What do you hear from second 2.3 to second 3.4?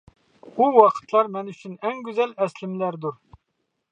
ئەسلىمىلەردۇر.